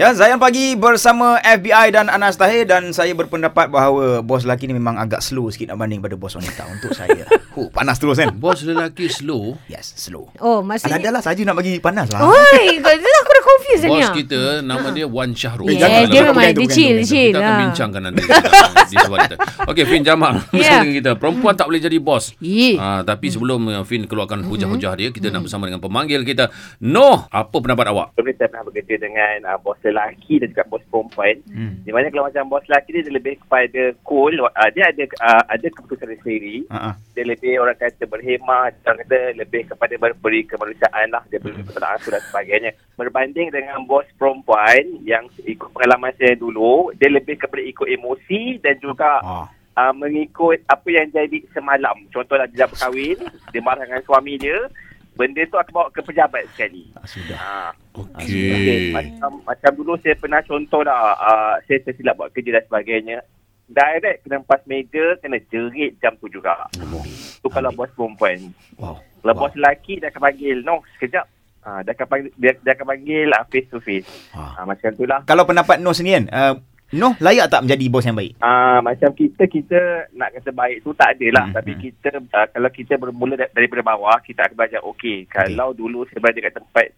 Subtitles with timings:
[0.00, 4.72] Ya, Zayan pagi bersama FBI dan Anas Tahir dan saya berpendapat bahawa bos lelaki ni
[4.72, 7.28] memang agak slow sikit nak banding pada bos wanita untuk saya.
[7.50, 8.30] Huh, panas terus kan?
[8.30, 9.58] Bos lelaki slow.
[9.66, 10.30] Yes, slow.
[10.38, 11.02] Oh, maksudnya...
[11.02, 12.22] dah lah saja nak bagi panas lah.
[12.22, 13.84] Oi, kau tu aku dah confused.
[13.90, 15.72] Bos kita nama dia Wan Syahrul.
[15.74, 17.32] Yeah, jangan, dia memang dia bukan chill, chill.
[17.34, 17.60] Kita akan lah.
[17.66, 18.22] bincangkan nanti
[18.92, 19.36] di soal kita.
[19.70, 20.34] Okey, Fin Jamal.
[20.50, 20.58] Ya.
[20.60, 21.10] Bersama dengan kita.
[21.16, 22.24] Perempuan tak boleh jadi bos.
[22.40, 26.52] Ha, tapi sebelum uh, Fin keluarkan hujah-hujah dia, kita nak bersama dengan pemanggil kita.
[26.84, 28.06] Noh, apa pendapat awak?
[28.18, 31.36] Sebelum saya pernah bekerja dengan uh, bos lelaki dan juga bos perempuan.
[31.48, 31.80] Hmm.
[31.86, 34.32] Di mana kalau macam bos lelaki ni dia lebih kepada cool.
[34.36, 36.56] Uh, dia ada uh, ada keputusan dia sendiri.
[36.68, 36.94] Ah.
[37.16, 38.76] Dia lebih orang kata berhemat.
[38.84, 41.22] Orang kata lebih kepada beri kemanusiaan lah.
[41.32, 42.70] Dia beri kepada asuh dan sebagainya.
[43.00, 46.92] Berbanding dengan bos perempuan yang ikut pengalaman saya dulu.
[47.00, 49.48] Dia lebih kepada ikut emosi dan juga Ah.
[49.80, 51.96] uh, mengikut apa yang jadi semalam.
[52.12, 53.16] Contohlah dia dah berkahwin.
[53.54, 54.68] Dia marah dengan suami dia.
[55.10, 56.86] Benda tu akan bawa ke pejabat sekali.
[56.92, 57.36] Ah, sudah.
[57.36, 57.68] Ha.
[57.92, 58.46] Okey.
[58.46, 63.18] Okay, macam, macam dulu saya pernah contoh lah, uh, saya tersilap buat kerja dan sebagainya.
[63.66, 66.66] Direct kena lepas meja, kena jerit jam tu juga.
[67.38, 68.50] Tu kalau bos perempuan.
[68.74, 68.98] Wow.
[69.20, 69.40] Kalau Wow.
[69.44, 71.28] bos lelaki, dia akan panggil, no, sekejap.
[71.60, 74.08] Uh, dia akan panggil, dia, dia akan panggil uh, face to face.
[74.32, 74.64] Ah.
[74.64, 75.20] Uh, macam tu lah.
[75.28, 76.54] Kalau pendapat Noh sendiri kan, uh,
[76.90, 78.40] Noh layak tak menjadi bos yang baik?
[78.40, 79.78] Uh, macam kita, kita
[80.16, 81.44] nak kata baik tu tak ada lah.
[81.46, 81.80] Hmm, Tapi hmm.
[81.84, 86.18] kita, uh, kalau kita bermula da- daripada bawah, kita akan belajar, okey, kalau dulu saya
[86.18, 86.88] berada kat tempat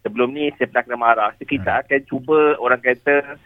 [0.00, 1.30] sebelum ni, saya pernah kena marah.
[1.36, 3.36] So, kita akan cuba, orang kata,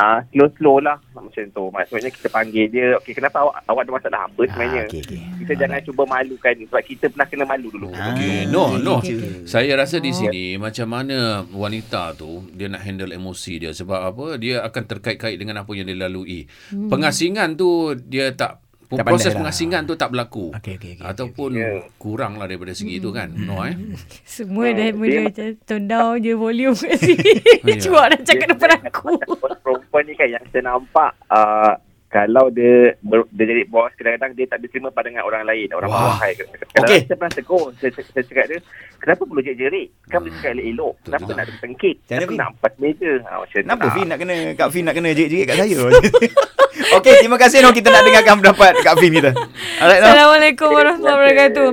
[0.00, 0.98] uh, slow-slow lah.
[1.12, 1.64] Macam tu.
[1.70, 4.82] Maksudnya kita panggil dia, okey, kenapa awak, awak ada masalah apa sebenarnya?
[4.82, 5.20] Ah, okey, okey.
[5.46, 6.66] Kita jangan cuba malukan dia.
[6.66, 7.88] Sebab kita pernah kena malu dulu.
[7.90, 8.18] Ah.
[8.44, 8.98] Noh, Noh.
[8.98, 9.32] okey, okey.
[9.44, 11.16] Saya rasa di sini macam mana
[11.46, 14.26] wanita tu dia nak handle emosi dia sebab apa?
[14.36, 16.44] Dia akan terkait-kait dengan apa yang dia lalui.
[16.68, 16.88] Hmm.
[16.88, 18.58] Pengasingan tu dia tak
[18.88, 19.42] Tak proses lah.
[19.42, 20.50] pengasingan tu tak berlaku.
[20.52, 21.90] Okey, okey, okey, Ataupun okey.
[21.96, 23.30] kurang lah daripada segi itu kan.
[23.30, 23.74] No eh.
[24.26, 27.32] Semua dah Hmm, mula dia- macam tone down je volume kat sini.
[27.62, 27.74] Ya.
[27.82, 29.14] Cuak dah cakap depan aku.
[29.58, 31.74] Perempuan ni kan yang saya nampak uh,
[32.16, 36.00] kalau dia ber, dia jadi bos kadang-kadang dia tak diterima pandangan orang lain orang Wah.
[36.00, 37.00] bawah hai kadang-kadang Okey.
[37.04, 38.58] saya pernah tegur saya, saya cakap dia
[38.96, 43.32] kenapa perlu jerit-jerit kan boleh cakap elok-elok kenapa nak mana, kenapa nak empat meja ha,
[43.44, 43.92] macam Kenapa lah.
[43.92, 45.80] Fin nak kena Kak Fin nak kena jerit-jerit kat saya?
[46.76, 49.32] Okey, terima kasih Noh kita nak dengarkan pendapat Kak Fin kita.
[49.80, 50.08] Alright Noh.
[50.12, 51.68] Assalamualaikum warahmatullahi wabarakatuh.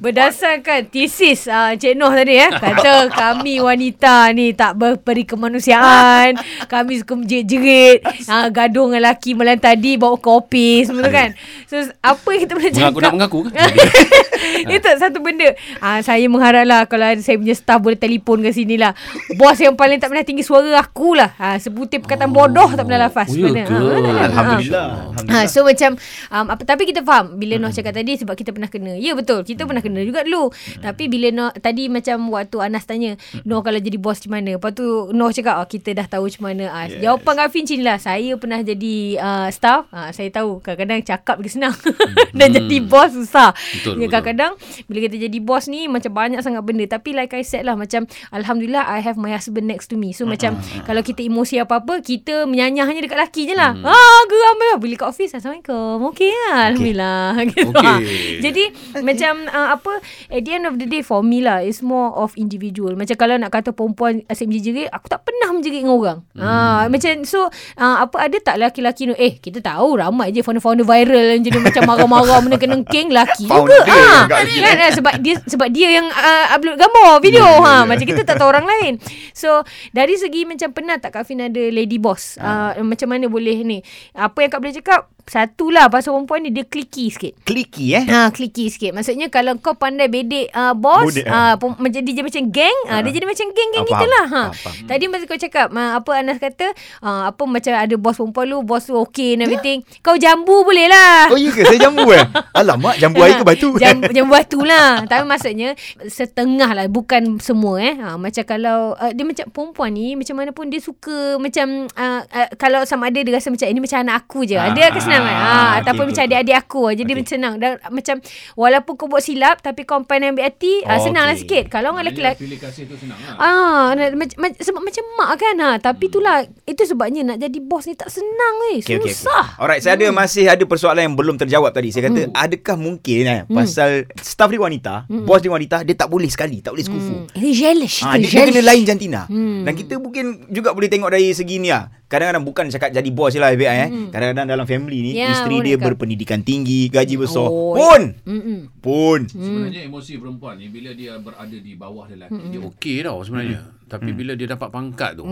[0.00, 6.40] Berdasarkan tesis uh, Cik Noh tadi ya, kata kami wanita ni tak beri kemanusiaan,
[6.72, 8.00] kami suka menjerit-jerit,
[8.32, 11.36] uh, gaduh dengan lelaki malam tadi bawa kopi semua tu kan.
[11.68, 12.80] So apa yang kita boleh cakap?
[12.80, 13.50] Mengaku nak mengaku ke?
[14.76, 15.52] Itu satu benda.
[15.84, 18.96] Ah saya mengharaplah kalau ada saya punya staff boleh telefon ke sini lah.
[19.36, 21.36] Bos yang paling tak pernah tinggi suara aku lah.
[21.36, 23.28] Ah sebutir perkataan bodoh tak pernah lafaz.
[23.36, 23.74] Oh, ya ke?
[23.76, 24.88] Ah, Alhamdulillah.
[25.26, 25.98] Ha, so macam
[26.30, 28.94] um, apa tapi kita faham bila Noh cakap tadi sebab kita pernah kena.
[28.96, 30.54] Ya betul, kita pernah kena juga dulu.
[30.80, 34.50] Tapi bila Noh tadi macam waktu Anas tanya, Noh kalau jadi bos macam mana?
[34.56, 36.64] Lepas tu Noh cakap, oh kita dah tahu macam mana.
[36.72, 37.02] Ah, Yes.
[37.02, 37.98] Jawapan Gafin macam ni lah.
[37.98, 39.90] Saya pernah jadi uh, staff.
[39.90, 41.74] Ah, saya tahu kadang-kadang cakap lagi senang.
[42.38, 43.50] Dan jadi bos susah.
[43.52, 44.10] Betul, ya, betul.
[44.14, 44.52] kadang-kadang
[44.86, 46.86] bila kita jadi bos ni macam banyak sangat benda.
[46.86, 50.14] Tapi like I said lah macam Alhamdulillah I have my husband next to me.
[50.14, 50.54] So macam
[50.86, 53.74] kalau kita emosi apa-apa, kita menyanyahnya dekat lelaki je lah.
[53.82, 54.76] Ah, geram lah.
[54.76, 56.12] Bila kat office, Assalamualaikum.
[56.12, 56.56] Okey lah.
[56.70, 57.24] Alhamdulillah.
[57.48, 57.80] Gitu Okey.
[57.80, 57.98] lah.
[58.44, 58.64] Jadi
[59.00, 59.92] macam uh, apa,
[60.28, 62.92] at the end of the day for me lah, it's more of individual.
[62.94, 66.18] Macam kalau nak kata perempuan asyik menjerit, aku tak pernah menjerit dengan orang.
[66.36, 67.48] Ah, macam so,
[67.80, 71.58] uh, apa ada tak lelaki-lelaki ni, eh kita tahu ramai je founder-founder viral yang jadi
[71.62, 73.78] macam marah-marah menengking lelaki juga.
[73.88, 74.60] Ah, kat sini.
[74.60, 77.46] kan, kan, sebab dia sebab dia yang uh, upload gambar, video.
[77.64, 78.92] ha, macam kita tak tahu orang lain.
[79.32, 79.62] So,
[79.94, 82.36] dari segi macam pernah tak Kak Fin ada lady boss?
[82.36, 83.78] Uh, macam mana boleh ni?
[84.26, 85.15] Apa yang Kak boleh cakap?
[85.26, 87.34] Satulah pasal perempuan ni dia clicky sikit.
[87.42, 88.04] Clicky eh.
[88.04, 88.94] Ha, clicky sikit.
[88.94, 93.00] Maksudnya kalau kau pandai bedek uh, bos, Bodek, uh, pem- macam dia macam geng, uh,
[93.00, 94.14] dia jadi macam geng-geng Ah, kita faham.
[94.14, 94.26] lah.
[94.28, 94.42] Ha.
[94.86, 96.70] Tadi masa kau cakap, uh, apa Anas kata,
[97.00, 99.82] uh, apa macam ada bos perempuan lu, bos tu okay and everything.
[99.98, 101.26] Kau jambu boleh lah.
[101.26, 101.66] Oh iya ke?
[101.66, 102.22] Saya jambu eh?
[102.58, 103.74] Alamak, jambu air ke batu?
[103.76, 105.02] Jam, jambu batu lah.
[105.02, 105.74] Tapi maksudnya
[106.06, 106.86] setengah lah.
[106.86, 107.94] Bukan semua eh.
[107.94, 112.22] Ha, macam kalau uh, dia macam perempuan ni macam mana pun dia suka macam uh,
[112.22, 114.54] uh, kalau sama ada dia rasa macam ini macam anak aku je.
[114.54, 115.34] Ah, Ah, dia akan senang kan.
[115.34, 116.82] ah, Ha, okey, ataupun okey, macam adik-adik aku.
[116.88, 117.16] Jadi Okey.
[117.18, 117.30] okay.
[117.30, 117.54] senang.
[117.56, 118.16] Dan macam
[118.54, 121.42] walaupun kau buat silap tapi kau pandai ambil hati, oh, Oh, senang lah okey.
[121.42, 121.64] sikit.
[121.68, 123.34] Kalau dengan lelaki-lelaki Pilih kasih tu senang lah.
[123.36, 125.70] Ah, nak- mac- sebab macam mak kan ha.
[125.76, 128.80] Tapi itulah itu sebabnya nak jadi bos ni tak senang eh.
[128.80, 129.44] Okay, okay, Susah.
[129.48, 129.60] okay.
[129.60, 131.88] Alright, saya ada masih ada persoalan yang belum terjawab tadi.
[131.88, 136.26] Saya kata, adakah mungkin eh, pasal staff dia wanita, bos dia wanita, dia tak boleh
[136.26, 137.14] sekali, tak boleh sekufu.
[137.18, 137.30] Hmm.
[137.32, 137.94] Dia jealous.
[138.00, 139.22] Ha, dia, kena lain jantina.
[139.26, 139.62] Hmm.
[139.62, 141.86] Dan kita mungkin juga boleh tengok dari segi ni lah.
[142.06, 143.88] Kadang-kadang bukan cakap jadi bos je lah FBI eh.
[144.08, 147.42] Kadang-kadang dalam family ni Ya, isteri dia berpendidikan tinggi, gaji besar.
[147.44, 148.14] Oh, pun.
[148.22, 148.70] Mm-mm.
[148.78, 149.26] Pun.
[149.26, 153.74] Sebenarnya emosi perempuan ni bila dia berada di bawah lelaki dia okey tau sebenarnya.
[153.86, 155.22] Tapi bila dia dapat pangkat tu,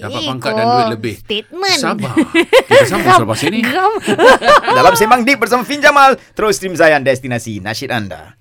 [0.00, 1.14] dapat Eh, pangkat dan duit lebih.
[1.18, 1.76] statement.
[1.76, 2.12] Sabar.
[2.68, 3.60] Kita sambung selepas ini.
[4.76, 8.36] Dalam Sembang Deep bersama Fin Jamal, terus stream Zayan destinasi nasyid anda.